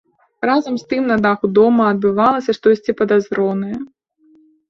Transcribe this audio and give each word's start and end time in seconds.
Разам 0.49 0.77
з 0.81 0.87
тым 0.93 1.03
на 1.11 1.17
даху 1.25 1.49
дома 1.57 1.83
адбывалася 1.91 2.55
штосьці 2.59 2.91
падазронае. 3.01 3.75